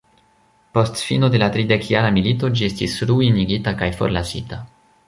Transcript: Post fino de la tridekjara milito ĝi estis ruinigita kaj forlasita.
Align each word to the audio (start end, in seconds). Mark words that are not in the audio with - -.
Post 0.77 0.95
fino 1.09 1.29
de 1.35 1.41
la 1.43 1.49
tridekjara 1.57 2.09
milito 2.17 2.51
ĝi 2.57 2.67
estis 2.71 2.97
ruinigita 3.13 3.77
kaj 3.85 3.93
forlasita. 4.03 4.65